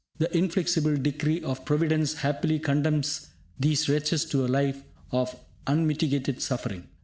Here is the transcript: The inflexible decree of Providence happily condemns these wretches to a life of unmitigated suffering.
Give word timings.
The 0.17 0.35
inflexible 0.35 0.97
decree 0.97 1.43
of 1.43 1.63
Providence 1.63 2.15
happily 2.15 2.57
condemns 2.57 3.27
these 3.59 3.87
wretches 3.87 4.25
to 4.31 4.43
a 4.47 4.49
life 4.49 4.81
of 5.11 5.39
unmitigated 5.67 6.41
suffering. 6.41 6.87